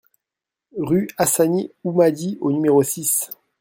Rue 0.79 1.09
Assani 1.19 1.71
Houmadi 1.83 2.39
au 2.41 2.51
numéro 2.51 2.81
six 2.81 3.29